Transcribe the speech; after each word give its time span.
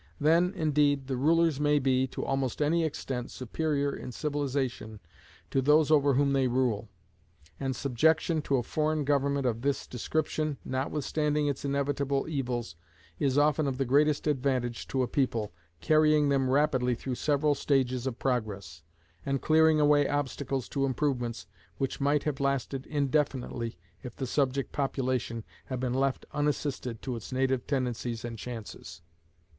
Then, 0.19 0.51
indeed, 0.55 1.05
the 1.05 1.15
rulers 1.15 1.59
may 1.59 1.77
be, 1.77 2.07
to 2.07 2.25
almost 2.25 2.59
any 2.59 2.83
extent, 2.83 3.29
superior 3.29 3.95
in 3.95 4.11
civilization 4.11 4.99
to 5.51 5.61
those 5.61 5.91
over 5.91 6.15
whom 6.15 6.33
they 6.33 6.47
rule; 6.47 6.89
and 7.59 7.75
subjection 7.75 8.41
to 8.41 8.55
a 8.57 8.63
foreign 8.63 9.03
government 9.03 9.45
of 9.45 9.61
this 9.61 9.85
description, 9.85 10.57
notwithstanding 10.65 11.45
its 11.45 11.63
inevitable 11.63 12.27
evils, 12.27 12.75
is 13.19 13.37
often 13.37 13.67
of 13.67 13.77
the 13.77 13.85
greatest 13.85 14.25
advantage 14.25 14.87
to 14.87 15.03
a 15.03 15.07
people, 15.07 15.53
carrying 15.81 16.29
them 16.29 16.49
rapidly 16.49 16.95
through 16.95 17.13
several 17.13 17.53
stages 17.53 18.07
of 18.07 18.17
progress, 18.17 18.81
and 19.23 19.39
clearing 19.43 19.79
away 19.79 20.09
obstacles 20.09 20.67
to 20.69 20.83
improvement 20.83 21.45
which 21.77 22.01
might 22.01 22.23
have 22.23 22.39
lasted 22.39 22.87
indefinitely 22.87 23.77
if 24.01 24.15
the 24.15 24.25
subject 24.25 24.71
population 24.71 25.43
had 25.65 25.79
been 25.79 25.93
left 25.93 26.25
unassisted 26.31 27.03
to 27.03 27.15
its 27.15 27.31
native 27.31 27.67
tendencies 27.67 28.25
and 28.25 28.39
chances. 28.39 29.03